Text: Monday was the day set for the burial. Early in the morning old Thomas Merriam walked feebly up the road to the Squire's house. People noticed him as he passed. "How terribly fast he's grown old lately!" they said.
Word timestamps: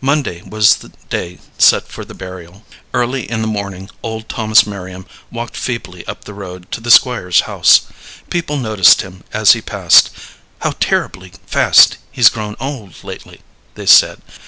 Monday 0.00 0.42
was 0.42 0.76
the 0.76 0.90
day 1.08 1.40
set 1.58 1.88
for 1.88 2.04
the 2.04 2.14
burial. 2.14 2.64
Early 2.94 3.28
in 3.28 3.42
the 3.42 3.48
morning 3.48 3.90
old 4.00 4.28
Thomas 4.28 4.64
Merriam 4.64 5.06
walked 5.32 5.56
feebly 5.56 6.06
up 6.06 6.22
the 6.22 6.34
road 6.34 6.70
to 6.70 6.80
the 6.80 6.88
Squire's 6.88 7.40
house. 7.50 7.80
People 8.30 8.58
noticed 8.58 9.02
him 9.02 9.24
as 9.32 9.50
he 9.54 9.60
passed. 9.60 10.10
"How 10.60 10.74
terribly 10.78 11.32
fast 11.48 11.96
he's 12.12 12.28
grown 12.28 12.54
old 12.60 13.02
lately!" 13.02 13.40
they 13.74 13.86
said. 13.86 14.22